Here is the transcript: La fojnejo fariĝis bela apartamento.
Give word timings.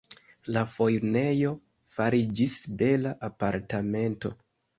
La 0.53 0.61
fojnejo 0.69 1.51
fariĝis 1.97 2.57
bela 2.81 3.13
apartamento. 3.29 4.35